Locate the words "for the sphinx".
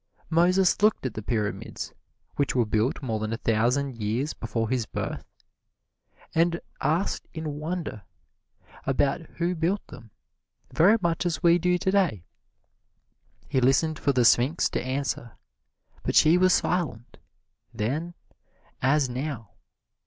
13.99-14.71